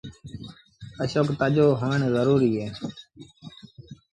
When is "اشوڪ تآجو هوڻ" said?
1.03-1.99